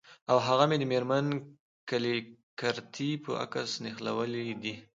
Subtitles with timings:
[0.29, 1.25] او هغه مې د میرمن
[1.89, 4.75] کلیګرتي په عکس نښلولي دي